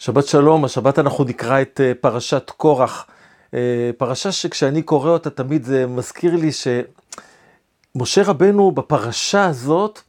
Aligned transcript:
שבת 0.00 0.26
שלום, 0.26 0.64
השבת 0.64 0.98
אנחנו 0.98 1.24
נקרא 1.24 1.60
את 1.60 1.80
אה, 1.84 1.92
פרשת 2.00 2.50
קורח. 2.56 3.06
אה, 3.54 3.90
פרשה 3.98 4.32
שכשאני 4.32 4.82
קורא 4.82 5.10
אותה 5.10 5.30
תמיד 5.30 5.64
זה 5.64 5.86
מזכיר 5.86 6.36
לי 6.36 6.50
שמשה 6.52 8.22
רבנו 8.24 8.70
בפרשה 8.70 9.44
הזאת, 9.44 10.00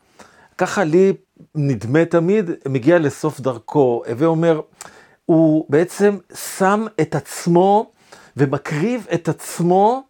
ככה 0.58 0.84
לי 0.84 1.14
נדמה 1.56 2.06
תמיד, 2.06 2.52
מגיע 2.68 3.00
לסוף 3.00 3.40
דרכו, 3.40 4.04
הווה 4.08 4.28
אומר, 4.28 4.62
הוא 5.26 5.66
בעצם 5.70 6.18
שם 6.54 6.86
את 7.02 7.16
עצמו 7.16 7.92
ומקריב 8.38 9.08
את 9.14 9.30
עצמו 9.30 10.04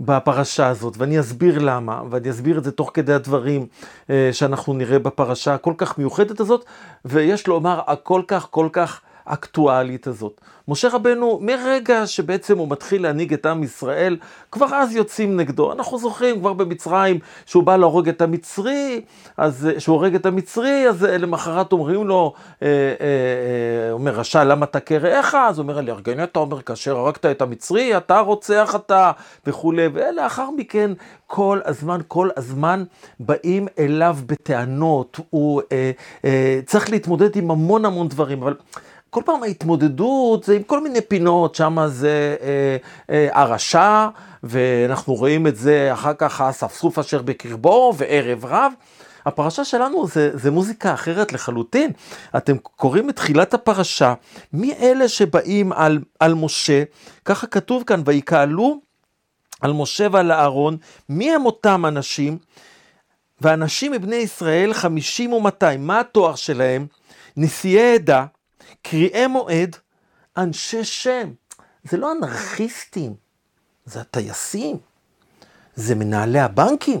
בפרשה 0.00 0.68
הזאת, 0.68 0.96
ואני 0.96 1.20
אסביר 1.20 1.58
למה, 1.58 2.02
ואני 2.10 2.30
אסביר 2.30 2.58
את 2.58 2.64
זה 2.64 2.72
תוך 2.72 2.90
כדי 2.94 3.12
הדברים 3.12 3.66
אה, 4.10 4.28
שאנחנו 4.32 4.72
נראה 4.72 4.98
בפרשה 4.98 5.54
הכל 5.54 5.74
כך 5.78 5.98
מיוחדת 5.98 6.40
הזאת, 6.40 6.64
ויש 7.04 7.46
לומר 7.46 7.80
הכל 7.86 8.22
כך 8.28 8.46
כל 8.50 8.68
כך 8.72 9.00
האקטואלית 9.30 10.06
הזאת. 10.06 10.40
משה 10.68 10.88
רבנו, 10.88 11.38
מרגע 11.42 12.06
שבעצם 12.06 12.58
הוא 12.58 12.68
מתחיל 12.68 13.02
להנהיג 13.02 13.32
את 13.32 13.46
עם 13.46 13.62
ישראל, 13.62 14.16
כבר 14.52 14.66
אז 14.74 14.96
יוצאים 14.96 15.36
נגדו. 15.36 15.72
אנחנו 15.72 15.98
זוכרים 15.98 16.40
כבר 16.40 16.52
במצרים 16.52 17.18
שהוא 17.46 17.62
בא 17.62 17.76
להורג 17.76 18.08
את 18.08 18.22
המצרי, 18.22 19.00
אז 19.36 19.68
שהוא 19.78 19.96
הורג 19.96 20.14
את 20.14 20.26
המצרי, 20.26 20.88
אז 20.88 21.02
למחרת 21.02 21.72
אומרים 21.72 22.08
לו, 22.08 22.32
אה, 22.62 22.68
אה, 22.68 22.72
אה, 23.00 23.92
אומר 23.92 24.12
רשע, 24.12 24.44
למה 24.44 24.64
אתה 24.64 24.80
כרעך? 24.80 25.34
אז 25.34 25.58
אומר, 25.58 25.78
על 25.78 25.88
ירגני 25.88 26.22
אתה 26.22 26.38
אומר, 26.38 26.62
כאשר 26.62 26.98
הרגת 26.98 27.26
את 27.26 27.42
המצרי, 27.42 27.96
אתה 27.96 28.18
רוצח 28.18 28.74
אתה, 28.74 29.12
וכולי. 29.46 29.88
ולאחר 29.92 30.50
מכן, 30.50 30.90
כל 31.26 31.60
הזמן, 31.64 32.00
כל 32.08 32.28
הזמן 32.36 32.84
באים 33.20 33.68
אליו 33.78 34.16
בטענות. 34.26 35.20
הוא 35.30 35.62
אה, 35.72 35.90
אה, 36.24 36.60
צריך 36.66 36.90
להתמודד 36.90 37.36
עם 37.36 37.50
המון 37.50 37.84
המון 37.84 38.08
דברים, 38.08 38.42
אבל... 38.42 38.54
כל 39.10 39.22
פעם 39.24 39.42
ההתמודדות 39.42 40.44
זה 40.44 40.56
עם 40.56 40.62
כל 40.62 40.82
מיני 40.82 41.00
פינות, 41.00 41.54
שם 41.54 41.78
זה 41.86 42.36
אה, 42.40 42.76
אה, 43.10 43.28
הרשע, 43.32 44.08
ואנחנו 44.42 45.14
רואים 45.14 45.46
את 45.46 45.56
זה 45.56 45.92
אחר 45.92 46.12
כך 46.18 46.40
האספסוף 46.40 46.98
אשר 46.98 47.22
בקרבו 47.22 47.92
וערב 47.96 48.44
רב. 48.44 48.72
הפרשה 49.26 49.64
שלנו 49.64 50.06
זה, 50.06 50.30
זה 50.34 50.50
מוזיקה 50.50 50.94
אחרת 50.94 51.32
לחלוטין. 51.32 51.90
אתם 52.36 52.58
קוראים 52.58 53.10
את 53.10 53.16
תחילת 53.16 53.54
הפרשה, 53.54 54.14
מי 54.52 54.72
אלה 54.72 55.08
שבאים 55.08 55.72
על, 55.72 55.98
על 56.20 56.34
משה, 56.34 56.82
ככה 57.24 57.46
כתוב 57.46 57.82
כאן, 57.86 58.02
ויקהלו 58.04 58.80
על 59.60 59.72
משה 59.72 60.06
ועל 60.12 60.32
אהרון, 60.32 60.76
מי 61.08 61.34
הם 61.34 61.46
אותם 61.46 61.86
אנשים? 61.86 62.38
ואנשים 63.40 63.92
מבני 63.92 64.16
ישראל 64.16 64.72
חמישים 64.72 65.32
ומאתיים, 65.32 65.86
מה 65.86 66.00
התואר 66.00 66.34
שלהם? 66.34 66.86
נשיאי 67.36 67.94
עדה, 67.94 68.24
קריאי 68.82 69.26
מועד, 69.26 69.76
אנשי 70.36 70.84
שם. 70.84 71.32
זה 71.84 71.96
לא 71.96 72.12
אנרכיסטים, 72.12 73.14
זה 73.84 74.00
הטייסים, 74.00 74.76
זה 75.74 75.94
מנהלי 75.94 76.40
הבנקים, 76.40 77.00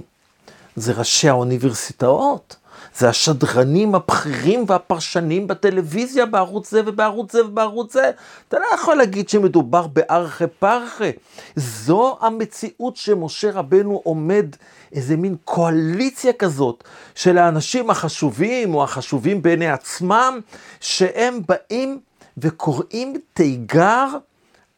זה 0.76 0.92
ראשי 0.92 1.28
האוניברסיטאות, 1.28 2.56
זה 2.96 3.08
השדרנים 3.08 3.94
הבכירים 3.94 4.64
והפרשנים 4.66 5.46
בטלוויזיה, 5.46 6.26
בערוץ 6.26 6.70
זה 6.70 6.82
ובערוץ 6.86 7.32
זה 7.32 7.44
ובערוץ 7.44 7.92
זה. 7.92 8.10
אתה 8.48 8.58
לא 8.58 8.64
יכול 8.74 8.96
להגיד 8.96 9.28
שמדובר 9.28 9.86
בארכי 9.86 10.44
פרחי. 10.58 11.10
זו 11.56 12.18
המציאות 12.20 12.96
שמשה 12.96 13.50
רבנו 13.50 14.00
עומד, 14.04 14.46
איזה 14.92 15.16
מין 15.16 15.36
קואליציה 15.44 16.32
כזאת 16.32 16.84
של 17.14 17.38
האנשים 17.38 17.90
החשובים 17.90 18.74
או 18.74 18.84
החשובים 18.84 19.42
בעיני 19.42 19.68
עצמם, 19.68 20.40
שהם 20.80 21.40
באים 21.48 22.00
וקוראים 22.38 23.14
תיגר 23.34 24.06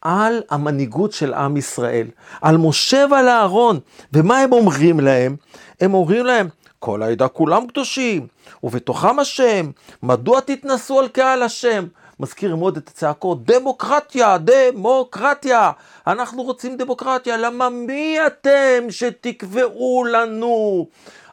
על 0.01 0.41
המנהיגות 0.49 1.13
של 1.13 1.33
עם 1.33 1.57
ישראל, 1.57 2.07
על 2.41 2.57
משה 2.57 3.05
ועל 3.11 3.29
אהרון. 3.29 3.79
ומה 4.13 4.39
הם 4.39 4.51
אומרים 4.51 4.99
להם? 4.99 5.35
הם 5.81 5.93
אומרים 5.93 6.25
להם, 6.25 6.47
כל 6.85 7.03
העדה 7.03 7.27
כולם 7.27 7.67
קדושים, 7.67 8.27
ובתוכם 8.63 9.19
השם, 9.19 9.71
מדוע 10.03 10.39
תתנסו 10.39 10.99
על 10.99 11.07
קהל 11.07 11.43
השם? 11.43 11.85
מזכיר 12.19 12.55
מאוד 12.55 12.77
את 12.77 12.87
הצעקות, 12.87 13.45
דמוקרטיה, 13.45 14.37
דמוקרטיה, 14.37 15.71
אנחנו 16.07 16.43
רוצים 16.43 16.77
דמוקרטיה, 16.77 17.37
למה 17.37 17.69
מי 17.69 18.17
אתם 18.27 18.83
שתקבעו 18.89 20.03
לנו? 20.11 20.87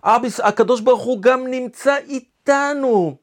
הקדוש 0.04 0.80
ברוך 0.80 1.02
הוא 1.02 1.22
גם 1.22 1.46
נמצא 1.46 1.96
איתנו. 2.08 3.16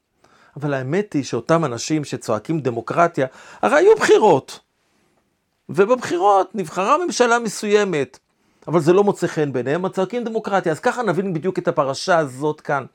אבל 0.57 0.73
האמת 0.73 1.13
היא 1.13 1.23
שאותם 1.23 1.65
אנשים 1.65 2.03
שצועקים 2.03 2.59
דמוקרטיה, 2.59 3.27
הרי 3.61 3.75
היו 3.75 3.95
בחירות. 3.95 4.59
ובבחירות 5.69 6.55
נבחרה 6.55 6.97
ממשלה 7.05 7.39
מסוימת. 7.39 8.19
אבל 8.67 8.79
זה 8.79 8.93
לא 8.93 9.03
מוצא 9.03 9.27
חן 9.27 9.53
בעיניהם, 9.53 9.85
הצועקים 9.85 10.23
דמוקרטיה. 10.23 10.71
אז 10.71 10.79
ככה 10.79 11.03
נבין 11.03 11.33
בדיוק 11.33 11.59
את 11.59 11.67
הפרשה 11.67 12.17
הזאת 12.17 12.61
כאן. 12.61 12.85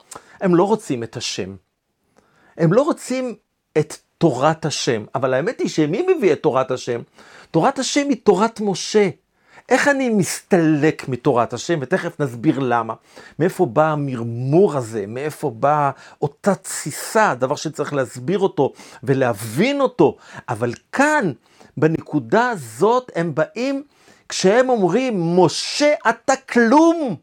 הם 0.40 0.54
לא 0.54 0.64
רוצים 0.64 1.02
את 1.02 1.16
השם. 1.16 1.54
הם 2.58 2.72
לא 2.72 2.82
רוצים 2.82 3.34
את 3.78 3.96
תורת 4.18 4.64
השם, 4.64 5.04
אבל 5.14 5.34
האמת 5.34 5.60
היא 5.60 5.68
שמי 5.68 6.02
מביא 6.02 6.32
את 6.32 6.42
תורת 6.42 6.70
השם? 6.70 7.00
תורת 7.50 7.78
השם 7.78 8.08
היא 8.08 8.16
תורת 8.24 8.60
משה. 8.60 9.08
איך 9.68 9.88
אני 9.88 10.08
מסתלק 10.08 11.08
מתורת 11.08 11.52
השם, 11.52 11.78
ותכף 11.82 12.20
נסביר 12.20 12.58
למה. 12.58 12.94
מאיפה 13.38 13.66
בא 13.66 13.92
המרמור 13.92 14.76
הזה, 14.76 15.04
מאיפה 15.08 15.50
באה 15.50 15.90
אותה 16.22 16.54
תסיסה, 16.54 17.34
דבר 17.34 17.56
שצריך 17.56 17.92
להסביר 17.92 18.38
אותו 18.38 18.72
ולהבין 19.02 19.80
אותו. 19.80 20.16
אבל 20.48 20.72
כאן, 20.92 21.32
בנקודה 21.76 22.48
הזאת, 22.48 23.10
הם 23.14 23.34
באים 23.34 23.82
כשהם 24.32 24.68
אומרים, 24.68 25.36
משה, 25.36 25.94
אתה 26.08 26.36
כלום, 26.36 27.16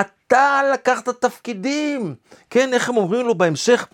אתה 0.00 0.60
לקחת 0.72 1.08
תפקידים. 1.08 2.14
כן, 2.50 2.74
איך 2.74 2.88
הם 2.88 2.96
אומרים 2.96 3.26
לו 3.26 3.34
בהמשך, 3.34 3.86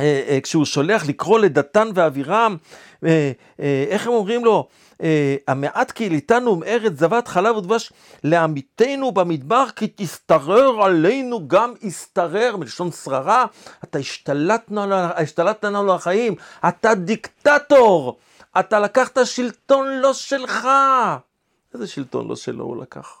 אה, 0.00 0.22
אה, 0.28 0.38
כשהוא 0.42 0.64
שולח 0.64 1.06
לקרוא 1.06 1.38
לדתן 1.38 1.88
ואבירם, 1.94 2.56
אה, 3.04 3.32
איך 3.88 4.06
הם 4.06 4.12
אומרים 4.12 4.44
לו, 4.44 4.68
המעט 5.48 5.90
קהיליתנו 5.90 6.56
מארץ 6.56 6.92
זבת 6.98 7.28
חלב 7.28 7.56
ודבש 7.56 7.92
לעמיתנו 8.24 9.12
במדבר 9.12 9.64
כי 9.76 9.88
תשתרר 9.96 10.82
עלינו 10.82 11.48
גם 11.48 11.72
ישתרר. 11.82 12.56
מלשון 12.56 12.90
שררה 12.92 13.44
אתה 13.84 13.98
השתלטת 15.16 15.64
לנו 15.64 15.80
על 15.80 15.90
החיים 15.90 16.34
אתה 16.68 16.94
דיקטטור 16.94 18.18
אתה 18.60 18.80
לקחת 18.80 19.18
שלטון 19.24 19.88
לא 19.88 20.12
שלך 20.14 20.68
איזה 21.74 21.86
שלטון 21.86 22.28
לא 22.28 22.36
שלו 22.36 22.64
הוא 22.64 22.82
לקח? 22.82 23.20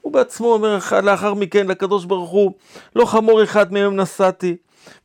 הוא 0.00 0.12
בעצמו 0.12 0.52
אומר 0.52 0.78
לאחר 1.02 1.34
מכן 1.34 1.66
לקדוש 1.66 2.04
ברוך 2.04 2.30
הוא, 2.30 2.52
לא 2.96 3.04
חמור 3.04 3.42
אחד 3.42 3.72
מהם 3.72 4.00
נשאתי, 4.00 4.56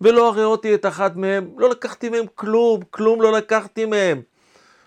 ולא 0.02 0.28
הראותי 0.28 0.76
את 0.76 0.86
אחד 0.86 1.18
מהם, 1.18 1.50
לא 1.58 1.70
לקחתי 1.70 2.10
מהם 2.10 2.26
כלום, 2.36 2.80
כלום 2.92 3.22
לא 3.22 3.32
לקחתי 3.32 3.86
מהם. 3.86 4.22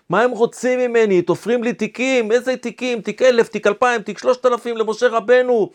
מה 0.09 0.21
הם 0.21 0.31
רוצים 0.31 0.79
ממני? 0.79 1.21
תופרים 1.21 1.63
לי 1.63 1.73
תיקים, 1.73 2.31
איזה 2.31 2.57
תיקים? 2.57 3.01
תיק 3.01 3.21
אלף, 3.21 3.47
תיק 3.49 3.67
אלפיים, 3.67 4.01
תיק 4.01 4.17
שלושת 4.17 4.45
אלפים 4.45 4.77
למשה 4.77 5.07
רבנו. 5.07 5.69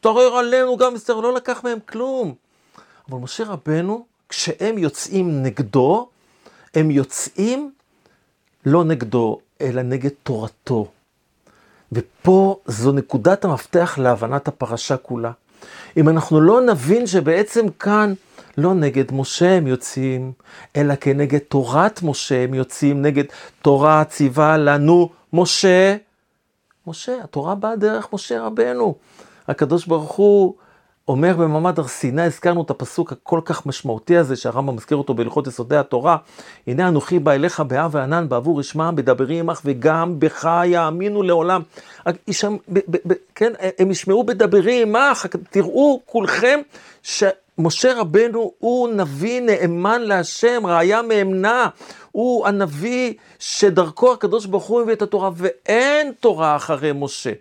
תערער 0.00 0.36
עלינו 0.36 0.76
גם 0.76 0.94
מסתר, 0.94 1.20
לא 1.20 1.34
לקח 1.34 1.64
מהם 1.64 1.78
כלום. 1.88 2.34
אבל 3.08 3.18
משה 3.18 3.44
רבנו, 3.44 4.06
כשהם 4.28 4.78
יוצאים 4.78 5.42
נגדו, 5.42 6.08
הם 6.74 6.90
יוצאים 6.90 7.72
לא 8.66 8.84
נגדו, 8.84 9.38
אלא 9.60 9.82
נגד 9.82 10.10
תורתו. 10.22 10.86
ופה 11.92 12.56
זו 12.66 12.92
נקודת 12.92 13.44
המפתח 13.44 13.98
להבנת 13.98 14.48
הפרשה 14.48 14.96
כולה. 14.96 15.30
אם 15.96 16.08
אנחנו 16.08 16.40
לא 16.40 16.60
נבין 16.60 17.06
שבעצם 17.06 17.68
כאן 17.68 18.14
לא 18.58 18.74
נגד 18.74 19.12
משה 19.12 19.56
הם 19.56 19.66
יוצאים, 19.66 20.32
אלא 20.76 20.94
כנגד 20.94 21.38
תורת 21.38 22.02
משה 22.02 22.44
הם 22.44 22.54
יוצאים, 22.54 23.02
נגד 23.02 23.24
תורה 23.62 24.04
ציווה 24.04 24.56
לנו 24.56 25.08
משה. 25.32 25.96
משה, 26.86 27.16
התורה 27.24 27.54
באה 27.54 27.76
דרך 27.76 28.08
משה 28.12 28.42
רבנו. 28.42 28.94
הקדוש 29.48 29.86
ברוך 29.86 30.12
הוא 30.12 30.54
אומר 31.08 31.36
במעמד 31.36 31.78
הר 31.78 31.86
סיני, 31.86 32.22
הזכרנו 32.22 32.62
את 32.62 32.70
הפסוק 32.70 33.12
הכל 33.12 33.40
כך 33.44 33.66
משמעותי 33.66 34.16
הזה, 34.16 34.36
שהרמב"ם 34.36 34.76
מזכיר 34.76 34.96
אותו 34.96 35.14
בהלכות 35.14 35.46
יסודי 35.46 35.76
התורה, 35.76 36.16
הנה 36.66 36.88
אנוכי 36.88 37.18
בא 37.18 37.32
אליך 37.32 37.60
באב 37.60 37.90
וענן 37.94 38.28
בעבור 38.28 38.60
ישמעם 38.60 38.96
בדברי 38.96 39.40
עמך 39.40 39.60
וגם 39.64 40.20
בך 40.20 40.60
יאמינו 40.64 41.22
לעולם. 41.22 41.62
ישמע, 42.28 42.56
ב, 42.68 42.78
ב, 42.88 42.96
ב, 43.06 43.12
כן, 43.34 43.52
הם 43.78 43.90
ישמעו 43.90 44.24
בדברי 44.24 44.82
עמך, 44.82 45.26
תראו 45.50 46.00
כולכם 46.06 46.60
שמשה 47.02 48.00
רבנו 48.00 48.52
הוא 48.58 48.88
נביא 48.88 49.40
נאמן 49.40 50.02
להשם, 50.02 50.62
ראיה 50.66 51.02
מאמנה, 51.02 51.68
הוא 52.12 52.46
הנביא 52.46 53.14
שדרכו 53.38 54.12
הקדוש 54.12 54.46
ברוך 54.46 54.64
הוא 54.64 54.82
מביא 54.82 54.92
את 54.94 55.02
התורה, 55.02 55.30
ואין 55.36 56.12
תורה 56.20 56.56
אחרי 56.56 56.92
משה. 56.94 57.32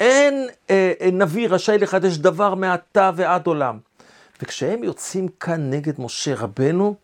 אין 0.00 0.48
אה, 0.70 0.92
אה, 1.00 1.10
נביא 1.12 1.48
רשאי 1.48 1.78
לחדש 1.78 2.16
דבר 2.16 2.54
מעתה 2.54 3.10
ועד 3.16 3.46
עולם. 3.46 3.78
וכשהם 4.42 4.84
יוצאים 4.84 5.28
כאן 5.40 5.70
נגד 5.70 5.92
משה 5.98 6.34
רבנו, 6.34 6.94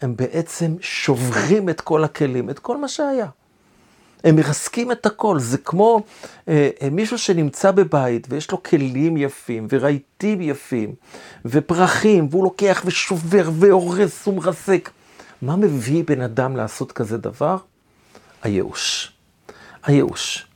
הם 0.00 0.16
בעצם 0.16 0.76
שוברים 0.80 1.68
את 1.68 1.80
כל 1.80 2.04
הכלים, 2.04 2.50
את 2.50 2.58
כל 2.58 2.76
מה 2.76 2.88
שהיה. 2.88 3.26
הם 4.24 4.36
מרסקים 4.36 4.92
את 4.92 5.06
הכל, 5.06 5.38
זה 5.38 5.58
כמו 5.58 6.02
אה, 6.48 6.70
אה, 6.82 6.90
מישהו 6.90 7.18
שנמצא 7.18 7.70
בבית 7.70 8.26
ויש 8.30 8.50
לו 8.50 8.62
כלים 8.62 9.16
יפים 9.16 9.66
ורהיטים 9.70 10.40
יפים 10.40 10.94
ופרחים, 11.44 12.28
והוא 12.30 12.44
לוקח 12.44 12.82
ושובר 12.84 13.50
והורס 13.52 14.28
ומרסק. 14.28 14.90
מה 15.42 15.56
מביא 15.56 16.04
בן 16.06 16.20
אדם 16.20 16.56
לעשות 16.56 16.92
כזה 16.92 17.18
דבר? 17.18 17.56
הייאוש. 18.42 19.12
הייאוש. 19.84 20.47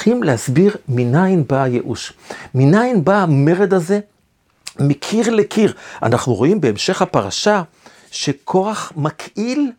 וצריכים 0.00 0.22
להסביר 0.22 0.76
מניין 0.88 1.44
בא 1.46 1.62
הייאוש. 1.62 2.12
מניין 2.54 3.04
בא 3.04 3.22
המרד 3.22 3.74
הזה 3.74 4.00
מקיר 4.78 5.30
לקיר. 5.30 5.74
אנחנו 6.02 6.34
רואים 6.34 6.60
בהמשך 6.60 7.02
הפרשה 7.02 7.62
שקורח 8.10 8.92
מקהיל 8.96 9.72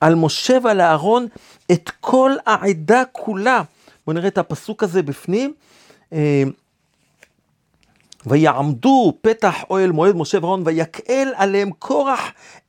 על 0.00 0.14
משה 0.14 0.58
ועל 0.64 0.80
אהרון 0.80 1.26
את 1.72 1.90
כל 2.00 2.32
העדה 2.46 3.02
כולה. 3.12 3.62
בואו 4.06 4.14
נראה 4.16 4.28
את 4.28 4.38
הפסוק 4.38 4.82
הזה 4.82 5.02
בפנים. 5.02 5.54
אה, 6.12 6.42
ויעמדו 8.26 9.12
פתח 9.20 9.54
אוהל 9.70 9.92
מועד 9.92 10.16
משה 10.16 10.38
ואהרון 10.42 10.62
ויקהל 10.66 11.28
עליהם 11.36 11.70
קורח 11.78 12.20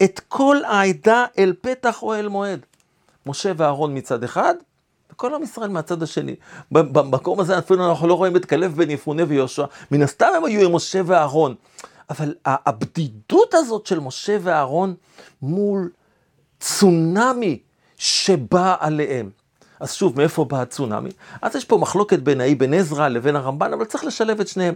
את 0.04 0.22
כל 0.28 0.58
העדה 0.68 1.26
אל 1.38 1.54
פתח 1.62 2.04
אוהל 2.04 2.28
מועד. 2.28 2.60
משה 3.26 3.52
ואהרון 3.58 3.98
מצד 3.98 4.24
אחד, 4.24 4.56
וכל 5.18 5.34
עם 5.34 5.44
ישראל 5.44 5.70
מהצד 5.70 6.04
השני. 6.04 6.36
במקום 6.72 7.40
הזה 7.40 7.58
אפילו 7.58 7.90
אנחנו 7.90 8.08
לא 8.08 8.14
רואים 8.14 8.36
את 8.36 8.46
כלב 8.46 8.76
בן 8.76 8.90
יפונה 8.90 9.24
ויהושע, 9.28 9.66
מן 9.92 10.02
הסתם 10.02 10.28
הם 10.38 10.46
היו 10.46 10.66
עם 10.66 10.76
משה 10.76 11.02
ואהרון. 11.06 11.56
אבל 12.10 12.36
הבדידות 12.46 13.54
הזאת 13.54 13.86
של 13.86 14.00
משה 14.00 14.38
ואהרון 14.42 14.96
מול 15.42 15.90
צונאמי 16.60 17.60
שבא 17.98 18.76
עליהם. 18.80 19.30
אז 19.80 19.94
שוב, 19.94 20.18
מאיפה 20.18 20.46
בא 20.46 20.62
הצונאמי? 20.62 21.10
אז 21.42 21.56
יש 21.56 21.66
פה 21.66 21.78
מחלוקת 21.78 22.20
בין 22.20 22.42
האבן 22.42 22.74
עזרא 22.74 23.08
לבין 23.08 23.36
הרמב"ן, 23.36 23.74
אבל 23.74 23.86
צריך 23.86 24.04
לשלב 24.04 24.40
את 24.40 24.48
שניהם. 24.48 24.76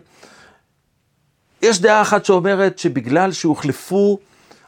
יש 1.61 1.81
דעה 1.81 2.01
אחת 2.01 2.25
שאומרת 2.25 2.79
שבגלל 2.79 3.31
שהוחלפו 3.31 4.19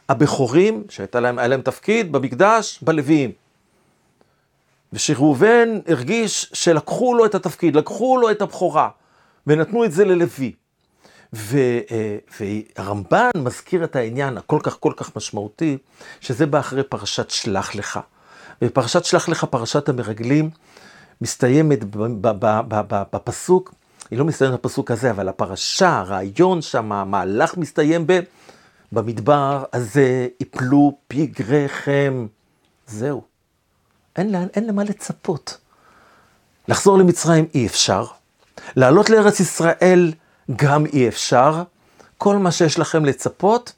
הבכורים, 0.08 0.84
שהייתה 0.88 1.20
להם, 1.20 1.38
להם 1.38 1.62
תפקיד 1.62 2.12
במקדש, 2.12 2.78
בלוויים. 2.82 3.43
ושראובן 4.94 5.78
הרגיש 5.86 6.50
שלקחו 6.52 7.14
לו 7.14 7.26
את 7.26 7.34
התפקיד, 7.34 7.76
לקחו 7.76 8.18
לו 8.18 8.30
את 8.30 8.42
הבכורה, 8.42 8.88
ונתנו 9.46 9.84
את 9.84 9.92
זה 9.92 10.04
ללוי. 10.04 10.52
אה, 11.54 12.16
והרמב"ן 12.40 13.30
מזכיר 13.36 13.84
את 13.84 13.96
העניין 13.96 14.36
הכל 14.36 14.58
כך 14.62 14.76
כל 14.80 14.92
כך 14.96 15.16
משמעותי, 15.16 15.78
שזה 16.20 16.46
בא 16.46 16.58
אחרי 16.58 16.82
פרשת 16.82 17.30
שלח 17.30 17.74
לך. 17.74 18.00
ופרשת 18.62 19.04
שלח 19.04 19.28
לך, 19.28 19.44
פרשת 19.44 19.88
המרגלים, 19.88 20.50
מסתיימת 21.20 21.78
בפסוק, 22.90 23.74
היא 24.10 24.18
לא 24.18 24.24
מסתיימת 24.24 24.54
בפסוק 24.54 24.90
הזה, 24.90 25.10
אבל 25.10 25.28
הפרשה, 25.28 25.98
הרעיון 25.98 26.62
שם, 26.62 26.92
המהלך 26.92 27.56
מסתיים 27.56 28.06
ב... 28.06 28.20
במדבר 28.92 29.64
הזה 29.72 30.28
יפלו 30.40 30.98
פגריכם. 31.08 32.26
זהו. 32.86 33.33
אין, 34.16 34.32
לה, 34.32 34.38
אין 34.54 34.66
למה 34.66 34.84
לצפות. 34.84 35.58
לחזור 36.68 36.98
למצרים 36.98 37.46
אי 37.54 37.66
אפשר. 37.66 38.04
לעלות 38.76 39.10
לארץ 39.10 39.40
ישראל 39.40 40.12
גם 40.56 40.86
אי 40.86 41.08
אפשר. 41.08 41.62
כל 42.18 42.36
מה 42.36 42.52
שיש 42.52 42.78
לכם 42.78 43.04
לצפות 43.04 43.72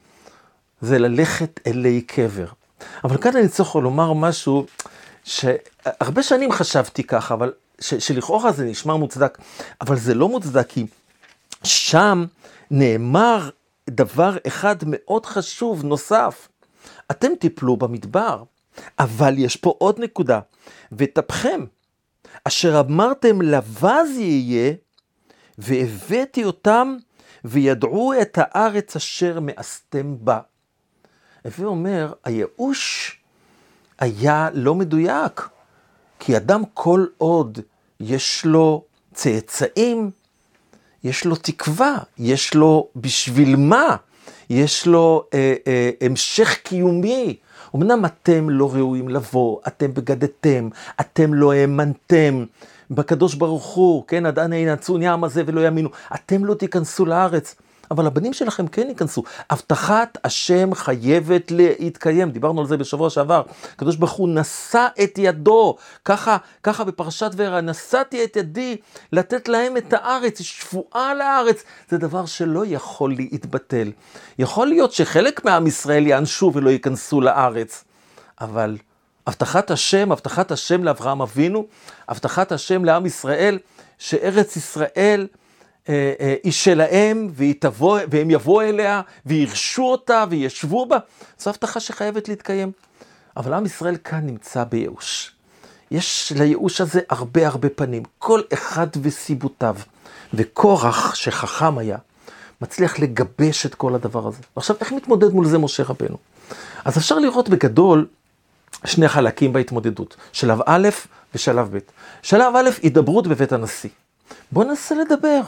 זה 0.81 0.99
ללכת 0.99 1.61
אלי 1.67 2.01
קבר. 2.01 2.47
אבל 3.05 3.17
כאן 3.17 3.37
אני 3.37 3.49
צריך 3.49 3.75
לומר 3.75 4.13
משהו 4.13 4.67
שהרבה 5.25 6.23
שנים 6.23 6.53
חשבתי 6.53 7.05
ככה, 7.05 7.35
אבל 7.35 7.53
ש, 7.81 7.95
שלכאורה 7.95 8.53
זה 8.53 8.65
נשמע 8.65 8.97
מוצדק, 8.97 9.39
אבל 9.81 9.97
זה 9.97 10.15
לא 10.15 10.29
מוצדק, 10.29 10.69
כי 10.69 10.87
שם 11.65 12.25
נאמר 12.71 13.51
דבר 13.91 14.37
אחד 14.47 14.77
מאוד 14.87 15.27
חשוב 15.27 15.85
נוסף. 15.85 16.49
אתם 17.11 17.29
תיפלו 17.41 17.77
במדבר, 17.77 18.43
אבל 18.99 19.39
יש 19.39 19.57
פה 19.57 19.75
עוד 19.79 20.01
נקודה, 20.01 20.41
וטפכם, 20.93 21.65
אשר 22.45 22.81
אמרתם 22.81 23.43
לבז 23.43 24.09
יהיה, 24.19 24.73
והבאתי 25.59 26.45
אותם, 26.45 26.97
וידעו 27.45 28.13
את 28.23 28.39
הארץ 28.41 28.97
אשר 28.97 29.39
מאסתם 29.43 30.17
בה. 30.21 30.41
הווה 31.45 31.67
אומר, 31.67 32.13
הייאוש 32.25 33.19
היה 33.99 34.49
לא 34.53 34.75
מדויק, 34.75 35.49
כי 36.19 36.37
אדם 36.37 36.63
כל 36.75 37.07
עוד 37.19 37.59
יש 38.01 38.45
לו 38.45 38.85
צאצאים, 39.15 40.11
יש 41.05 41.25
לו 41.25 41.37
תקווה, 41.37 41.99
יש 42.19 42.55
לו 42.55 42.89
בשביל 42.97 43.57
מה, 43.57 43.97
יש 44.51 44.87
לו 44.87 45.25
אה, 45.35 45.55
אה, 45.67 45.91
המשך 46.01 46.59
קיומי. 46.63 47.37
אמנם 47.77 48.05
אתם 48.05 48.51
לא 48.51 48.75
ראויים 48.75 49.09
לבוא, 49.09 49.59
אתם 49.67 49.95
בגדתם, 49.95 50.69
אתם 51.01 51.35
לא 51.35 51.53
האמנתם 51.53 52.45
בקדוש 52.91 53.35
ברוך 53.35 53.67
הוא, 53.67 54.05
כן, 54.07 54.27
עד 54.27 54.39
אנה 54.39 54.57
ינצון 54.57 55.03
ים 55.03 55.25
הזה 55.25 55.43
ולא 55.47 55.61
יאמינו, 55.61 55.89
אתם 56.15 56.45
לא 56.45 56.55
תיכנסו 56.55 57.07
לארץ. 57.07 57.55
אבל 57.91 58.07
הבנים 58.07 58.33
שלכם 58.33 58.67
כן 58.67 58.89
ייכנסו. 58.89 59.23
הבטחת 59.51 60.19
השם 60.25 60.75
חייבת 60.75 61.51
להתקיים, 61.51 62.31
דיברנו 62.31 62.61
על 62.61 62.67
זה 62.67 62.77
בשבוע 62.77 63.11
שעבר. 63.11 63.43
הקדוש 63.75 63.97
ברוך 63.97 64.13
הוא 64.13 64.29
נשא 64.29 64.87
את 65.05 65.19
ידו, 65.19 65.77
ככה, 66.05 66.37
ככה 66.63 66.85
בפרשת 66.85 67.31
ורה, 67.37 67.61
נשאתי 67.61 68.25
את 68.25 68.37
ידי 68.37 68.77
לתת 69.13 69.49
להם 69.49 69.77
את 69.77 69.93
הארץ, 69.93 70.39
היא 70.39 70.47
שבועה 70.47 71.15
לארץ. 71.15 71.65
זה 71.89 71.99
דבר 71.99 72.27
שלא 72.27 72.65
יכול 72.67 73.15
להתבטל. 73.15 73.93
יכול 74.39 74.67
להיות 74.67 74.93
שחלק 74.93 75.45
מעם 75.45 75.67
ישראל 75.67 76.07
יענשו 76.07 76.51
ולא 76.55 76.71
ייכנסו 76.71 77.21
לארץ, 77.21 77.85
אבל 78.41 78.77
הבטחת 79.27 79.71
השם, 79.71 80.13
הבטחת 80.13 80.51
השם 80.51 80.85
לאברהם 80.85 81.23
אבינו, 81.23 81.67
הבטחת 82.09 82.53
השם 82.53 82.85
לעם 82.85 83.07
ישראל, 83.07 83.59
שארץ 83.99 84.57
ישראל, 84.57 85.27
היא 86.43 86.53
שלהם, 86.53 87.29
והיא 87.35 87.55
תבוא, 87.59 87.99
והם 88.11 88.31
יבואו 88.31 88.61
אליה, 88.61 89.01
וירשו 89.27 89.83
אותה, 89.83 90.25
וישבו 90.31 90.87
בה. 90.87 90.99
זו 91.39 91.51
הבטחה 91.51 91.81
שחייבת 91.81 92.29
להתקיים. 92.29 92.73
אבל 93.37 93.53
עם 93.53 93.67
ישראל 93.67 93.97
כאן 94.05 94.27
נמצא 94.27 94.65
בייאוש. 94.65 95.33
יש 95.91 96.33
לייאוש 96.37 96.81
הזה 96.81 97.01
הרבה 97.11 97.47
הרבה 97.47 97.69
פנים, 97.69 98.03
כל 98.19 98.41
אחד 98.53 98.87
וסיבותיו. 99.03 99.77
וקורח, 100.35 101.15
שחכם 101.15 101.79
היה, 101.79 101.99
מצליח 102.61 102.99
לגבש 102.99 103.67
את 103.67 103.75
כל 103.75 103.95
הדבר 103.95 104.27
הזה. 104.29 104.39
ועכשיו, 104.57 104.77
איך 104.81 104.93
מתמודד 104.93 105.33
מול 105.33 105.47
זה 105.47 105.59
משה 105.59 105.83
רבנו? 105.83 106.17
אז 106.85 106.99
אפשר 106.99 107.19
לראות 107.19 107.49
בגדול 107.49 108.07
שני 108.85 109.09
חלקים 109.09 109.53
בהתמודדות, 109.53 110.17
שלב 110.33 110.59
א' 110.67 110.89
ושלב 111.35 111.77
ב'. 111.77 111.79
שלב 112.23 112.57
א', 112.57 112.71
הידברות 112.83 113.27
בבית 113.27 113.53
הנשיא. 113.53 113.91
בואו 114.53 114.69
ננסה 114.69 114.95
לדבר. 114.95 115.41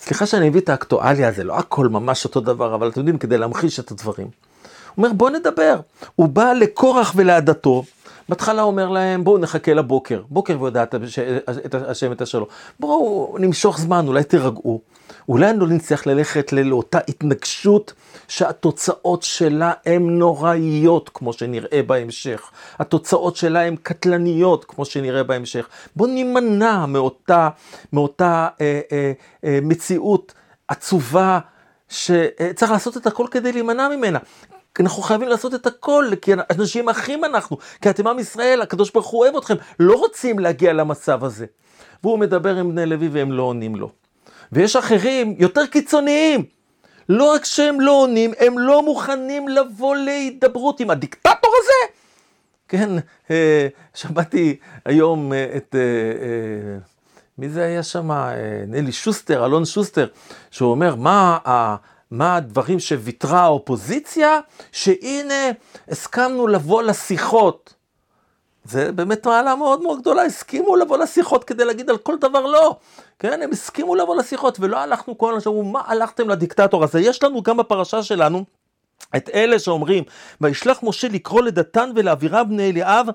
סליחה 0.00 0.26
שאני 0.26 0.48
אביא 0.48 0.60
את 0.60 0.68
האקטואליה, 0.68 1.32
זה 1.32 1.44
לא 1.44 1.58
הכל 1.58 1.88
ממש 1.88 2.24
אותו 2.24 2.40
דבר, 2.40 2.74
אבל 2.74 2.88
אתם 2.88 3.00
יודעים, 3.00 3.18
כדי 3.18 3.38
להמחיש 3.38 3.80
את 3.80 3.90
הדברים. 3.90 4.26
הוא 4.26 5.04
אומר, 5.04 5.12
בוא 5.12 5.30
נדבר. 5.30 5.80
הוא 6.16 6.28
בא 6.28 6.52
לקורח 6.52 7.12
ולעדתו, 7.16 7.84
בהתחלה 8.30 8.62
אומר 8.62 8.88
להם, 8.88 9.24
בואו 9.24 9.38
נחכה 9.38 9.74
לבוקר. 9.74 10.22
בוקר 10.28 10.56
ויודעת 10.60 10.94
את 11.66 11.74
השם 11.74 12.12
את 12.12 12.20
השלום. 12.20 12.48
בואו 12.80 13.36
נמשוך 13.38 13.78
זמן, 13.78 14.06
אולי 14.06 14.24
תירגעו. 14.24 14.80
אולי 15.28 15.56
לא 15.56 15.66
נצטרך 15.66 16.06
ללכת 16.06 16.52
לאותה 16.52 16.98
התנגשות 17.08 17.92
שהתוצאות 18.28 19.22
שלה 19.22 19.72
הן 19.86 20.10
נוראיות, 20.10 21.10
כמו 21.14 21.32
שנראה 21.32 21.80
בהמשך. 21.86 22.50
התוצאות 22.78 23.36
שלה 23.36 23.60
הן 23.60 23.76
קטלניות, 23.82 24.64
כמו 24.64 24.84
שנראה 24.84 25.22
בהמשך. 25.22 25.68
בואו 25.96 26.10
נימנע 26.10 26.86
מאותה, 26.86 27.48
מאותה 27.92 28.48
אה, 28.60 28.80
אה, 28.92 29.12
אה, 29.44 29.58
מציאות 29.62 30.34
עצובה, 30.68 31.38
שצריך 31.88 32.70
לעשות 32.70 32.96
את 32.96 33.06
הכל 33.06 33.26
כדי 33.30 33.52
להימנע 33.52 33.88
ממנה. 33.88 34.18
אנחנו 34.80 35.02
חייבים 35.02 35.28
לעשות 35.28 35.54
את 35.54 35.66
הכל, 35.66 36.10
כי 36.22 36.32
אנשים 36.50 36.88
אחים 36.88 37.24
אנחנו, 37.24 37.58
כי 37.82 37.90
אתם 37.90 38.06
עם 38.06 38.18
ישראל, 38.18 38.62
הקדוש 38.62 38.90
ברוך 38.90 39.06
הוא 39.06 39.20
אוהב 39.20 39.36
אתכם, 39.36 39.54
לא 39.80 39.94
רוצים 39.94 40.38
להגיע 40.38 40.72
למצב 40.72 41.24
הזה. 41.24 41.46
והוא 42.02 42.18
מדבר 42.18 42.56
עם 42.56 42.70
בני 42.70 42.86
לוי 42.86 43.08
והם 43.08 43.32
לא 43.32 43.42
עונים 43.42 43.76
לו. 43.76 43.90
ויש 44.52 44.76
אחרים 44.76 45.34
יותר 45.38 45.66
קיצוניים. 45.66 46.44
לא 47.08 47.32
רק 47.32 47.44
שהם 47.44 47.80
לא 47.80 48.02
עונים, 48.02 48.32
הם 48.38 48.58
לא 48.58 48.82
מוכנים 48.82 49.48
לבוא 49.48 49.96
להידברות 49.96 50.80
עם 50.80 50.90
הדיקטטור 50.90 51.52
הזה. 51.58 51.92
כן, 52.68 52.90
אה, 53.30 53.68
שמעתי 53.94 54.56
היום 54.84 55.32
אה, 55.32 55.46
את, 55.56 55.74
אה, 55.78 56.78
מי 57.38 57.48
זה 57.48 57.64
היה 57.64 57.82
שם? 57.82 58.10
נלי 58.66 58.92
שוסטר, 58.92 59.46
אלון 59.46 59.64
שוסטר, 59.64 60.06
שהוא 60.50 60.70
אומר, 60.70 60.94
מה 60.94 61.38
מה 62.10 62.36
הדברים 62.36 62.80
שוויתרה 62.80 63.40
האופוזיציה? 63.40 64.40
שהנה, 64.72 65.50
הסכמנו 65.88 66.46
לבוא 66.46 66.82
לשיחות. 66.82 67.74
זה 68.64 68.92
באמת 68.92 69.26
מעלה 69.26 69.56
מאוד 69.56 69.82
מאוד 69.82 70.00
גדולה, 70.00 70.22
הסכימו 70.22 70.76
לבוא 70.76 70.98
לשיחות 70.98 71.44
כדי 71.44 71.64
להגיד 71.64 71.90
על 71.90 71.98
כל 71.98 72.16
דבר 72.20 72.46
לא. 72.46 72.76
כן, 73.18 73.42
הם 73.42 73.50
הסכימו 73.52 73.94
לבוא 73.94 74.16
לשיחות, 74.16 74.60
ולא 74.60 74.78
הלכנו 74.78 75.18
כל 75.18 75.28
הזמן, 75.28 75.40
שאמרו, 75.40 75.62
מה 75.62 75.82
הלכתם 75.86 76.28
לדיקטטור 76.28 76.84
הזה? 76.84 77.00
יש 77.00 77.22
לנו 77.22 77.42
גם 77.42 77.56
בפרשה 77.56 78.02
שלנו, 78.02 78.44
את 79.16 79.30
אלה 79.34 79.58
שאומרים, 79.58 80.04
וישלח 80.40 80.82
משה 80.82 81.08
לקרוא 81.08 81.42
לדתן 81.42 81.90
ולאבירם 81.96 82.48
בני 82.48 82.70
אליאב, 82.70 83.06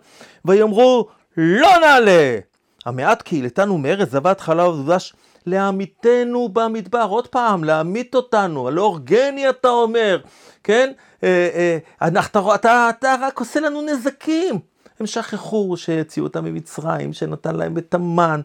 ויאמרו, 0.45 1.07
לא 1.37 1.69
נעלה! 1.81 2.39
המעט 2.85 3.21
קהילתנו 3.21 3.77
מארץ 3.77 4.09
זבת 4.09 4.39
חלב 4.39 4.67
ודבש, 4.73 5.13
לעמיתנו 5.45 6.49
במדבר, 6.49 7.07
עוד 7.09 7.27
פעם, 7.27 7.63
להמית 7.63 8.15
אותנו, 8.15 8.67
הלא 8.67 8.81
אורגני 8.81 9.49
אתה 9.49 9.69
אומר, 9.69 10.19
כן? 10.63 10.91
אה, 11.23 11.77
אה, 12.01 12.07
אתה, 12.07 12.55
אתה, 12.55 12.89
אתה 12.89 13.15
רק 13.21 13.39
עושה 13.39 13.59
לנו 13.59 13.81
נזקים. 13.81 14.59
הם 14.99 15.05
שכחו 15.05 15.73
שהציעו 15.77 16.27
אותם 16.27 16.45
ממצרים, 16.45 17.13
שנתן 17.13 17.55
להם 17.55 17.77
את 17.77 17.93
המן, 17.93 18.41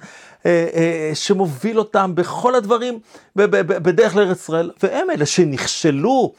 אה, 0.46 0.68
אה, 0.74 1.10
שמוביל 1.14 1.78
אותם 1.78 2.14
בכל 2.14 2.54
הדברים 2.54 2.98
בדרך 3.36 4.16
לארץ 4.16 4.40
ישראל, 4.40 4.70
והם 4.82 5.10
אלה 5.10 5.26
שנכשלו, 5.26 6.32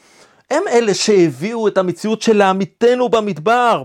הם 0.50 0.62
אלה 0.70 0.94
שהביאו 0.94 1.68
את 1.68 1.78
המציאות 1.78 2.22
של 2.22 2.36
לעמיתנו 2.36 3.08
במדבר, 3.08 3.82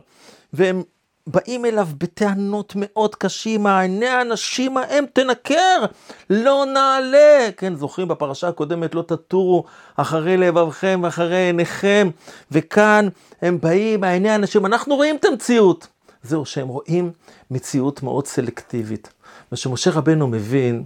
והם 0.53 0.83
באים 1.27 1.65
אליו 1.65 1.87
בטענות 1.97 2.73
מאוד 2.75 3.15
קשים, 3.15 3.67
העיני 3.67 4.07
האנשים 4.07 4.77
ההם 4.77 5.05
תנקר, 5.13 5.85
לא 6.29 6.65
נעלה. 6.73 7.49
כן, 7.57 7.75
זוכרים 7.75 8.07
בפרשה 8.07 8.47
הקודמת, 8.47 8.95
לא 8.95 9.01
תטורו 9.01 9.63
אחרי 9.95 10.37
לבבכם 10.37 10.99
ואחרי 11.03 11.37
עיניכם, 11.37 12.09
וכאן 12.51 13.07
הם 13.41 13.59
באים, 13.61 14.03
העיני 14.03 14.29
האנשים, 14.29 14.65
אנחנו 14.65 14.95
רואים 14.95 15.15
את 15.15 15.25
המציאות. 15.25 15.87
זהו, 16.23 16.45
שהם 16.45 16.67
רואים 16.67 17.11
מציאות 17.51 18.03
מאוד 18.03 18.27
סלקטיבית. 18.27 19.13
ושמשה 19.51 19.91
רבנו 19.91 20.27
מבין 20.27 20.83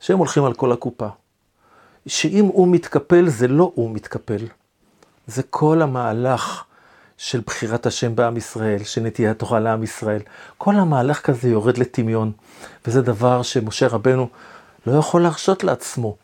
שהם 0.00 0.18
הולכים 0.18 0.44
על 0.44 0.54
כל 0.54 0.72
הקופה. 0.72 1.08
שאם 2.06 2.44
הוא 2.44 2.68
מתקפל, 2.68 3.28
זה 3.28 3.48
לא 3.48 3.72
הוא 3.74 3.90
מתקפל. 3.90 4.46
זה 5.26 5.42
כל 5.42 5.82
המהלך 5.82 6.64
של 7.18 7.40
בחירת 7.46 7.86
השם 7.86 8.16
בעם 8.16 8.36
ישראל, 8.36 8.84
של 8.84 9.00
נטיית 9.00 9.38
תורה 9.38 9.60
לעם 9.60 9.82
ישראל. 9.82 10.20
כל 10.58 10.74
המהלך 10.74 11.20
כזה 11.20 11.48
יורד 11.48 11.78
לטמיון, 11.78 12.32
וזה 12.86 13.02
דבר 13.02 13.42
שמשה 13.42 13.88
רבנו 13.88 14.28
לא 14.86 14.98
יכול 14.98 15.22
להרשות 15.22 15.64
לעצמו. 15.64 16.16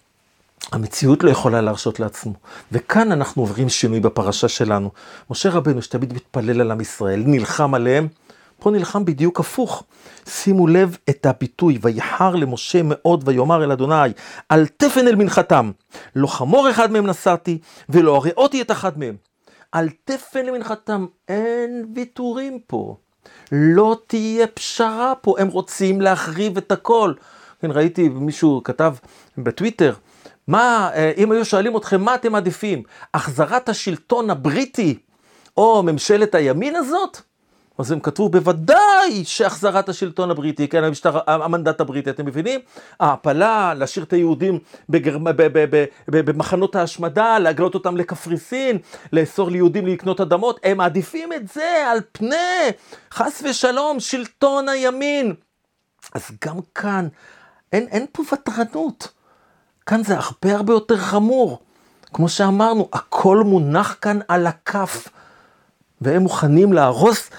המציאות 0.72 1.24
לא 1.24 1.30
יכולה 1.30 1.60
להרשות 1.60 2.00
לעצמו. 2.00 2.32
וכאן 2.72 3.12
אנחנו 3.12 3.42
עוברים 3.42 3.68
שינוי 3.68 4.00
בפרשה 4.00 4.48
שלנו. 4.48 4.90
משה 5.30 5.50
רבנו, 5.50 5.82
שתמיד 5.82 6.12
מתפלל 6.12 6.60
על 6.60 6.70
עם 6.70 6.80
ישראל, 6.80 7.22
נלחם 7.26 7.74
עליהם, 7.74 8.08
פה 8.58 8.70
נלחם 8.70 9.04
בדיוק 9.04 9.40
הפוך. 9.40 9.84
שימו 10.26 10.66
לב 10.66 10.96
את 11.10 11.26
הביטוי, 11.26 11.78
ויחר 11.82 12.34
למשה 12.34 12.80
מאוד 12.84 13.28
ויאמר 13.28 13.64
אל 13.64 13.72
אדוני, 13.72 14.12
אל 14.50 14.66
תפן 14.66 15.08
אל 15.08 15.14
מנחתם, 15.14 15.70
לא 16.16 16.26
חמור 16.26 16.70
אחד 16.70 16.92
מהם 16.92 17.06
נסעתי, 17.06 17.58
ולא 17.88 18.16
הראותי 18.16 18.62
את 18.62 18.70
אחד 18.70 18.98
מהם. 18.98 19.29
אל 19.74 19.88
תפן 20.04 20.46
למנחתם, 20.46 21.06
אין 21.28 21.86
ויתורים 21.94 22.58
פה. 22.66 22.96
לא 23.52 23.96
תהיה 24.06 24.46
פשרה 24.46 25.14
פה, 25.20 25.34
הם 25.38 25.48
רוצים 25.48 26.00
להחריב 26.00 26.56
את 26.56 26.72
הכל. 26.72 27.12
כן, 27.60 27.70
ראיתי 27.70 28.08
מישהו 28.08 28.60
כתב 28.64 28.94
בטוויטר, 29.38 29.94
מה, 30.46 30.90
אה, 30.94 31.12
אם 31.16 31.32
היו 31.32 31.44
שואלים 31.44 31.76
אתכם 31.76 32.00
מה 32.00 32.14
אתם 32.14 32.32
מעדיפים, 32.32 32.82
החזרת 33.14 33.68
השלטון 33.68 34.30
הבריטי 34.30 34.98
או 35.56 35.82
ממשלת 35.82 36.34
הימין 36.34 36.76
הזאת? 36.76 37.20
אז 37.80 37.92
הם 37.92 38.00
כתבו 38.00 38.28
בוודאי 38.28 39.24
שהחזרת 39.24 39.88
השלטון 39.88 40.30
הבריטי, 40.30 40.68
כן, 40.68 40.84
המשטר, 40.84 41.18
המנדט 41.26 41.80
הבריטי, 41.80 42.10
אתם 42.10 42.26
מבינים? 42.26 42.60
ההעפלה, 43.00 43.74
להשאיר 43.74 44.04
את 44.04 44.12
היהודים 44.12 44.58
בגר... 44.88 45.16
במחנות 46.08 46.76
ההשמדה, 46.76 47.38
להגלות 47.38 47.74
אותם 47.74 47.96
לקפריסין, 47.96 48.78
לאסור 49.12 49.50
ליהודים 49.50 49.86
לקנות 49.86 50.20
אדמות, 50.20 50.60
הם 50.64 50.76
מעדיפים 50.76 51.32
את 51.32 51.48
זה 51.48 51.86
על 51.90 52.00
פני, 52.12 52.70
חס 53.12 53.42
ושלום, 53.50 54.00
שלטון 54.00 54.68
הימין. 54.68 55.34
אז 56.14 56.30
גם 56.44 56.58
כאן, 56.74 57.08
אין, 57.72 57.86
אין 57.90 58.06
פה 58.12 58.22
ותרנות. 58.32 59.08
כאן 59.86 60.04
זה 60.04 60.14
הרבה 60.16 60.56
הרבה 60.56 60.72
יותר 60.72 60.96
חמור. 60.96 61.58
כמו 62.12 62.28
שאמרנו, 62.28 62.88
הכל 62.92 63.42
מונח 63.44 63.96
כאן 64.00 64.18
על 64.28 64.46
הכף. 64.46 65.08
והם 66.00 66.22
מוכנים 66.22 66.72
להרוס 66.72 67.30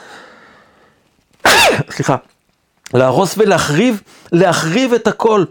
סליחה, 1.89 2.15
להרוס 2.93 3.37
ולהחריב, 3.37 4.01
להחריב 4.31 4.93
את 4.93 5.07
הכל. 5.07 5.45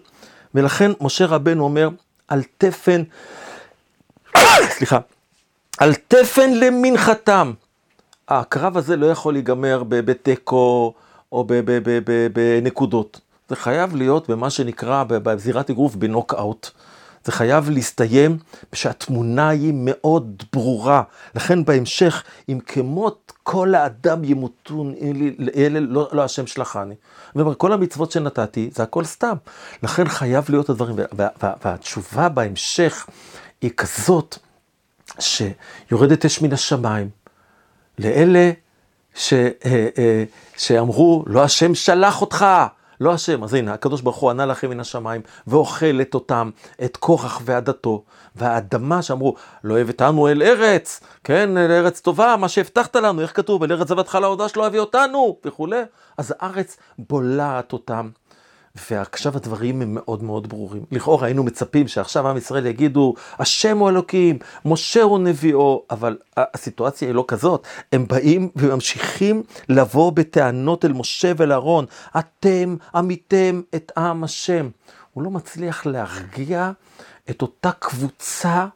ולכן 0.54 0.90
משה 1.00 1.26
רבנו 1.26 1.64
אומר, 1.64 1.88
על 2.28 2.42
תפן, 2.58 3.02
סליחה, 4.68 4.98
על 5.78 5.94
תפן 6.08 6.50
למנחתם. 6.54 7.52
הקרב 8.28 8.76
הזה 8.76 8.96
לא 8.96 9.06
יכול 9.06 9.32
להיגמר 9.32 9.82
בתיקו 9.88 10.94
או 11.32 11.46
בנקודות. 12.32 13.20
זה 13.48 13.56
חייב 13.56 13.96
להיות 13.96 14.30
במה 14.30 14.50
שנקרא 14.50 15.04
בזירת 15.08 15.70
אגרוף 15.70 15.94
בנוקאוט. 15.94 16.70
זה 17.24 17.32
חייב 17.32 17.70
להסתיים 17.70 18.38
שהתמונה 18.72 19.48
היא 19.48 19.72
מאוד 19.74 20.42
ברורה. 20.52 21.02
לכן 21.34 21.64
בהמשך, 21.64 22.22
אם 22.48 22.58
כמות 22.66 23.32
כל 23.50 23.74
האדם 23.74 24.24
ימותון, 24.24 24.94
אלה 25.56 25.80
לא, 25.80 26.08
לא 26.12 26.24
השם 26.24 26.46
שלחני. 26.46 26.94
ואומר, 27.34 27.54
כל 27.54 27.72
המצוות 27.72 28.10
שנתתי, 28.10 28.70
זה 28.74 28.82
הכל 28.82 29.04
סתם. 29.04 29.36
לכן 29.82 30.08
חייב 30.08 30.44
להיות 30.48 30.68
הדברים, 30.68 30.96
וה, 31.12 31.28
וה, 31.42 31.52
והתשובה 31.64 32.28
בהמשך 32.28 33.06
היא 33.60 33.70
כזאת, 33.76 34.38
שיורדת 35.18 36.24
אש 36.24 36.42
מן 36.42 36.52
השמיים, 36.52 37.10
לאלה 37.98 38.50
ש, 39.14 39.32
אה, 39.32 39.50
אה, 39.98 40.24
שאמרו, 40.56 41.24
לא 41.26 41.42
השם 41.42 41.74
שלח 41.74 42.20
אותך, 42.20 42.46
לא 43.00 43.12
השם. 43.12 43.44
אז 43.44 43.54
הנה, 43.54 43.72
הקדוש 43.72 44.00
ברוך 44.00 44.16
הוא 44.16 44.30
ענה 44.30 44.46
לכם 44.46 44.70
מן 44.70 44.80
השמיים, 44.80 45.20
ואוכלת 45.46 46.14
אותם, 46.14 46.50
את 46.84 46.96
קורח 46.96 47.40
ועדתו, 47.44 48.04
והאדמה 48.36 49.02
שאמרו, 49.02 49.34
לא 49.64 49.78
הבאתנו 49.78 50.28
אל 50.28 50.42
ארץ, 50.42 51.00
כן, 51.24 51.58
אל 51.58 51.70
ארץ 51.70 52.00
טובה, 52.00 52.36
מה 52.36 52.48
שהבטחת 52.48 52.96
לנו, 52.96 53.22
איך 53.22 53.36
כתוב, 53.36 53.62
אל 53.62 53.72
ארץ 53.72 53.88
זבתך 53.88 54.18
לעודה 54.20 54.48
שלא 54.48 54.66
הביא 54.66 54.80
אותנו, 54.80 55.36
וכולי. 55.44 55.82
אז 56.18 56.34
הארץ 56.40 56.76
בולעת 56.98 57.72
אותם. 57.72 58.08
ועכשיו 58.90 59.36
הדברים 59.36 59.82
הם 59.82 59.94
מאוד 59.94 60.22
מאוד 60.22 60.48
ברורים. 60.48 60.84
לכאורה 60.92 61.26
היינו 61.26 61.44
מצפים 61.44 61.88
שעכשיו 61.88 62.28
עם 62.28 62.36
ישראל 62.36 62.66
יגידו, 62.66 63.14
השם 63.38 63.78
הוא 63.78 63.88
אלוקים, 63.88 64.38
משה 64.64 65.02
הוא 65.02 65.18
נביאו, 65.18 65.82
אבל 65.90 66.18
הסיטואציה 66.36 67.08
היא 67.08 67.14
לא 67.14 67.24
כזאת. 67.28 67.66
הם 67.92 68.06
באים 68.06 68.48
וממשיכים 68.56 69.42
לבוא 69.68 70.12
בטענות 70.12 70.84
אל 70.84 70.92
משה 70.92 71.32
ולאהרון, 71.36 71.84
אתם 72.18 72.76
עמיתם 72.94 73.60
את 73.74 73.92
עם 73.96 74.24
השם. 74.24 74.68
הוא 75.12 75.24
לא 75.24 75.30
מצליח 75.30 75.86
להרגיע 75.86 76.70
את 77.30 77.42
אותה 77.42 77.70
קבוצה 77.72 78.66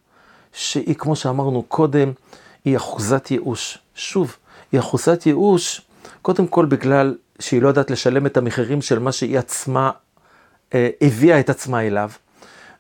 שהיא, 0.53 0.95
כמו 0.95 1.17
שאמרנו 1.17 1.63
קודם, 1.63 2.13
היא 2.65 2.77
אחוזת 2.77 3.31
ייאוש. 3.31 3.79
שוב, 3.95 4.37
היא 4.73 4.81
אחוזת 4.81 5.27
ייאוש, 5.27 5.81
קודם 6.23 6.47
כל 6.47 6.67
בגלל 6.67 7.17
שהיא 7.45 7.63
לא 7.63 7.69
יודעת 7.69 7.91
לשלם 7.91 8.27
את 8.27 8.37
המחירים 8.37 8.83
של 8.83 8.99
מה 8.99 9.13
שהיא 9.13 9.39
עצמה 9.39 9.91
אה, 10.75 10.89
הביאה 11.01 11.41
את 11.41 11.51
עצמה 11.51 11.87
אליו. 11.87 12.11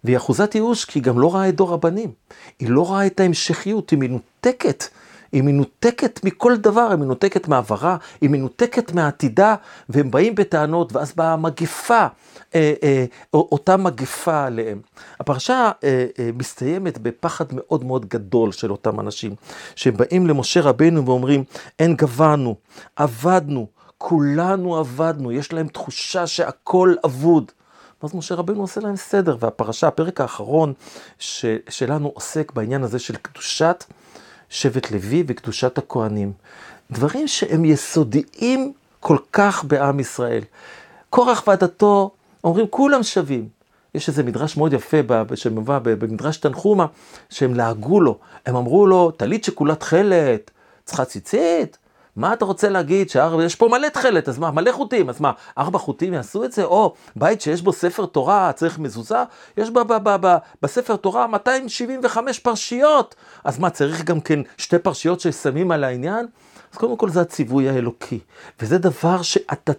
והיא 0.05 0.17
אחוזת 0.17 0.55
ייאוש 0.55 0.85
כי 0.85 0.99
היא 0.99 1.05
גם 1.05 1.19
לא 1.19 1.35
ראה 1.35 1.49
את 1.49 1.57
דור 1.57 1.75
הבנים. 1.75 2.13
היא 2.59 2.69
לא 2.71 2.93
ראה 2.93 3.07
את 3.07 3.21
ההמשכיות, 3.21 3.91
היא 3.91 3.99
מנותקת. 3.99 4.85
היא 5.33 5.43
מנותקת 5.43 6.21
מכל 6.25 6.57
דבר, 6.57 6.89
היא 6.91 6.99
מנותקת 6.99 7.49
מעברה, 7.49 7.97
היא 8.21 8.31
מנותקת 8.31 8.93
מעתידה, 8.93 9.55
והם 9.89 10.11
באים 10.11 10.35
בטענות, 10.35 10.93
ואז 10.93 11.13
באה 11.17 11.33
המגפה, 11.33 12.07
אה, 12.55 12.73
אה, 12.83 13.05
אותה 13.35 13.77
מגפה 13.77 14.45
עליהם. 14.45 14.81
הפרשה 15.21 15.71
אה, 15.85 16.07
אה, 16.19 16.31
מסתיימת 16.35 16.99
בפחד 16.99 17.45
מאוד 17.51 17.85
מאוד 17.85 18.07
גדול 18.09 18.53
של 18.53 18.71
אותם 18.71 19.01
אנשים, 19.01 19.35
שהם 19.77 19.97
באים 19.97 20.27
למשה 20.27 20.61
רבנו 20.61 21.07
ואומרים, 21.07 21.45
אין 21.79 21.97
גבנו, 21.97 22.55
עבדנו, 22.97 23.67
כולנו 24.07 24.77
עבדנו, 24.77 25.33
יש 25.33 25.53
להם 25.53 25.69
תחושה 25.69 26.27
שהכל 26.27 26.95
אבוד. 27.05 27.53
ואז 28.03 28.15
משה 28.15 28.35
רבנו 28.35 28.61
עושה 28.61 28.81
להם 28.81 28.97
סדר, 28.97 29.37
והפרשה, 29.41 29.89
הפרק 29.89 30.21
האחרון 30.21 30.73
ש, 31.19 31.45
שלנו 31.69 32.11
עוסק 32.15 32.53
בעניין 32.53 32.83
הזה 32.83 32.99
של 32.99 33.17
קדושת 33.17 33.85
שבט 34.49 34.91
לוי 34.91 35.25
וקדושת 35.27 35.79
הכוהנים. 35.79 36.33
דברים 36.91 37.29
שהם 37.29 37.65
יסודיים 37.65 38.73
כל 39.01 39.17
כך 39.33 39.65
בעם 39.65 40.01
ישראל. 40.01 40.43
קורח 41.11 41.43
ועדתו 41.47 42.11
אומרים 42.45 42.67
כולם 42.71 43.03
שווים. 43.03 43.49
יש 43.95 44.09
איזה 44.09 44.23
מדרש 44.23 44.57
מאוד 44.57 44.73
יפה 44.73 44.97
שמובא 45.35 45.79
במדרש 45.79 46.37
תנחומה, 46.37 46.87
שהם 47.31 47.55
לעגו 47.55 48.01
לו, 48.01 48.19
הם 48.47 48.57
אמרו 48.57 48.87
לו, 48.87 49.11
טלית 49.11 49.45
שכולה 49.45 49.75
תכלת, 49.75 50.51
צריכה 50.85 51.05
ציצית? 51.05 51.79
מה 52.17 52.33
אתה 52.33 52.45
רוצה 52.45 52.69
להגיד? 52.69 53.11
שיש 53.11 53.55
פה 53.55 53.69
מלא 53.69 53.89
תכלת, 53.89 54.29
אז 54.29 54.39
מה, 54.39 54.51
מלא 54.51 54.73
חוטים, 54.73 55.09
אז 55.09 55.21
מה, 55.21 55.33
ארבע 55.59 55.79
חוטים 55.79 56.15
יעשו 56.15 56.45
את 56.45 56.53
זה? 56.53 56.65
או 56.65 56.95
בית 57.17 57.41
שיש 57.41 57.63
בו 57.63 57.73
ספר 57.73 58.07
תורה, 58.07 58.53
צריך 58.53 58.79
מזוזה? 58.79 59.23
יש 59.57 59.71
ב- 59.71 59.79
ב- 59.79 60.09
ב- 60.09 60.27
ב- 60.27 60.37
בספר 60.63 60.97
תורה 60.97 61.27
275 61.27 62.39
פרשיות, 62.39 63.15
אז 63.45 63.59
מה, 63.59 63.71
צריך 63.71 64.05
גם 64.05 64.21
כן 64.21 64.41
שתי 64.57 64.79
פרשיות 64.79 65.21
ששמים 65.21 65.71
על 65.71 65.85
העניין? 65.85 66.27
אז 66.73 66.79
קודם 66.79 66.97
כל 66.97 67.11
זה 67.11 67.21
הציווי 67.21 67.69
האלוקי, 67.69 68.19
וזה 68.61 68.79
דבר 68.79 69.23
שאתה... 69.23 69.73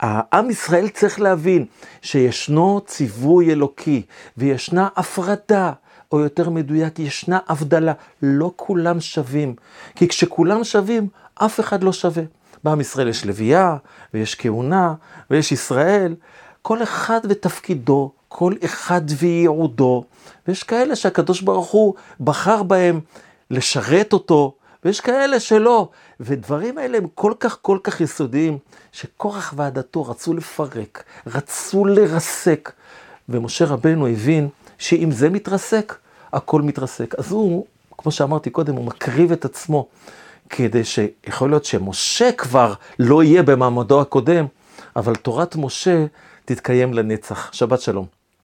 העם 0.00 0.50
ישראל 0.50 0.88
צריך 0.88 1.20
להבין 1.20 1.66
שישנו 2.02 2.80
ציווי 2.86 3.52
אלוקי 3.52 4.02
וישנה 4.36 4.88
הפרדה, 4.96 5.72
או 6.12 6.20
יותר 6.20 6.50
מדויק, 6.50 6.98
ישנה 6.98 7.38
הבדלה. 7.48 7.92
לא 8.22 8.52
כולם 8.56 9.00
שווים, 9.00 9.54
כי 9.94 10.08
כשכולם 10.08 10.64
שווים, 10.64 11.08
אף 11.34 11.60
אחד 11.60 11.84
לא 11.84 11.92
שווה. 11.92 12.22
בעם 12.64 12.80
ישראל 12.80 13.08
יש 13.08 13.26
לוויה, 13.26 13.76
ויש 14.14 14.34
כהונה, 14.34 14.94
ויש 15.30 15.52
ישראל, 15.52 16.14
כל 16.62 16.82
אחד 16.82 17.20
ותפקידו, 17.28 18.10
כל 18.28 18.54
אחד 18.64 19.00
וייעודו, 19.18 20.04
ויש 20.48 20.62
כאלה 20.62 20.96
שהקדוש 20.96 21.40
ברוך 21.40 21.70
הוא 21.70 21.94
בחר 22.20 22.62
בהם 22.62 23.00
לשרת 23.50 24.12
אותו, 24.12 24.54
ויש 24.84 25.00
כאלה 25.00 25.40
שלא. 25.40 25.88
ודברים 26.20 26.78
האלה 26.78 26.98
הם 26.98 27.06
כל 27.14 27.32
כך 27.40 27.58
כל 27.62 27.78
כך 27.84 28.00
יסודיים, 28.00 28.58
שקורח 28.92 29.54
ועדתו 29.56 30.04
רצו 30.04 30.34
לפרק, 30.34 31.04
רצו 31.26 31.84
לרסק. 31.84 32.72
ומשה 33.28 33.64
רבנו 33.64 34.06
הבין 34.06 34.48
שאם 34.82 35.10
זה 35.10 35.30
מתרסק, 35.30 35.94
הכל 36.32 36.62
מתרסק. 36.62 37.14
אז 37.18 37.32
הוא, 37.32 37.66
כמו 37.98 38.12
שאמרתי 38.12 38.50
קודם, 38.50 38.74
הוא 38.74 38.84
מקריב 38.84 39.32
את 39.32 39.44
עצמו, 39.44 39.86
כדי 40.50 40.84
שיכול 40.84 41.50
להיות 41.50 41.64
שמשה 41.64 42.32
כבר 42.32 42.74
לא 42.98 43.22
יהיה 43.22 43.42
במעמדו 43.42 44.00
הקודם, 44.00 44.46
אבל 44.96 45.14
תורת 45.14 45.56
משה 45.56 46.06
תתקיים 46.44 46.94
לנצח. 46.94 47.52
שבת 47.52 47.80
שלום. 47.80 48.21